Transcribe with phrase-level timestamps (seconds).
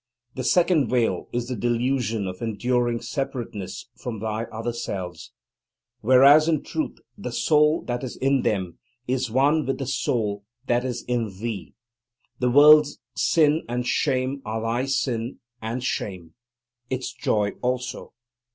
[0.33, 5.31] The second veil is the delusion of enduring separateness from thy other selves,
[5.99, 10.83] whereas in truth the soul that is in them is one with the soul that
[10.83, 11.75] is in thee.
[12.39, 16.33] The world's sin and shame are thy sin and shame:
[16.89, 18.13] its joy also.